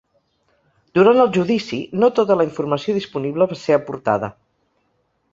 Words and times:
Durant 0.99 1.19
el 1.23 1.27
judici, 1.35 1.77
‘no 2.03 2.09
tota 2.19 2.37
la 2.39 2.47
informació 2.47 2.95
disponible 2.95 3.49
va 3.51 3.57
ser 3.65 3.75
aportada’. 3.77 4.31